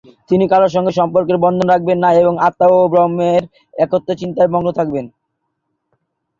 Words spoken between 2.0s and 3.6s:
না এবং আত্মা ও ব্রহ্মের